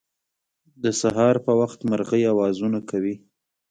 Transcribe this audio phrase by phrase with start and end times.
[0.83, 3.15] د سهار په وخت مرغۍ اوازونه کوی